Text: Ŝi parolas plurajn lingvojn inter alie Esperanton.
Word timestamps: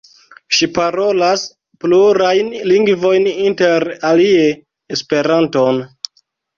Ŝi 0.59 0.67
parolas 0.77 1.43
plurajn 1.85 2.51
lingvojn 2.73 3.31
inter 3.37 3.89
alie 4.13 4.53
Esperanton. 4.99 5.85